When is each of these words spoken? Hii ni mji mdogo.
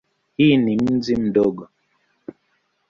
Hii 0.37 0.57
ni 0.57 0.77
mji 0.77 1.15
mdogo. 1.15 1.69